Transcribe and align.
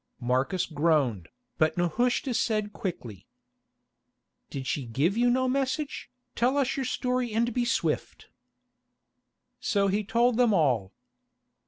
Marcus 0.19 0.65
groaned, 0.65 1.29
but 1.59 1.77
Nehushta 1.77 2.33
said 2.33 2.73
quickly: 2.73 3.27
"Did 4.49 4.65
she 4.65 4.87
give 4.87 5.15
you 5.15 5.29
no 5.29 5.47
message? 5.47 6.09
Tell 6.33 6.57
us 6.57 6.75
your 6.75 6.85
story 6.87 7.31
and 7.33 7.53
be 7.53 7.65
swift." 7.65 8.27
So 9.59 9.89
he 9.89 10.03
told 10.03 10.37
them 10.37 10.55
all. 10.55 10.91